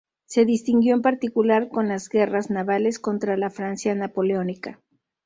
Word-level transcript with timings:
Se 0.25 0.45
distinguió 0.45 0.95
en 0.95 1.03
particular 1.03 1.69
con 1.69 1.87
las 1.87 2.09
guerras 2.09 2.49
navales 2.49 2.97
contra 2.97 3.37
la 3.37 3.51
Francia 3.51 3.93
napoleónica. 3.93 4.79